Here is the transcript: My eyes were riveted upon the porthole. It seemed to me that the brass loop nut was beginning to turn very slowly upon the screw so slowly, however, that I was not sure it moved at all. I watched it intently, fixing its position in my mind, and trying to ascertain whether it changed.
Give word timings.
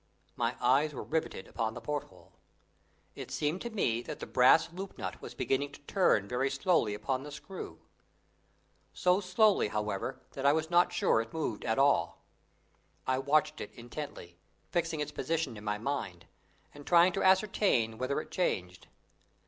My 0.35 0.55
eyes 0.59 0.95
were 0.95 1.03
riveted 1.03 1.47
upon 1.47 1.75
the 1.75 1.79
porthole. 1.79 2.33
It 3.13 3.29
seemed 3.29 3.61
to 3.61 3.69
me 3.69 4.01
that 4.01 4.19
the 4.19 4.25
brass 4.25 4.73
loop 4.73 4.97
nut 4.97 5.21
was 5.21 5.35
beginning 5.35 5.73
to 5.73 5.81
turn 5.81 6.27
very 6.27 6.49
slowly 6.49 6.95
upon 6.95 7.21
the 7.21 7.31
screw 7.31 7.79
so 8.93 9.19
slowly, 9.21 9.67
however, 9.67 10.19
that 10.31 10.43
I 10.43 10.53
was 10.53 10.71
not 10.71 10.91
sure 10.91 11.21
it 11.21 11.31
moved 11.31 11.63
at 11.65 11.77
all. 11.77 12.19
I 13.05 13.19
watched 13.19 13.61
it 13.61 13.71
intently, 13.75 14.39
fixing 14.71 15.01
its 15.01 15.11
position 15.11 15.55
in 15.55 15.63
my 15.63 15.77
mind, 15.77 16.25
and 16.73 16.83
trying 16.87 17.11
to 17.13 17.23
ascertain 17.23 17.99
whether 17.99 18.19
it 18.19 18.31
changed. 18.31 18.87